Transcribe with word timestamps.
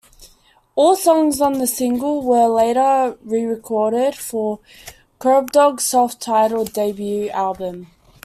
All 0.73 0.95
songs 0.95 1.39
on 1.41 1.59
the 1.59 1.67
single 1.67 2.23
were 2.23 2.47
later 2.47 3.19
re-recorded 3.21 4.15
for 4.15 4.59
Kerbdog's 5.19 5.85
self 5.85 6.17
titled 6.17 6.73
debut 6.73 7.29
album. 7.29 7.85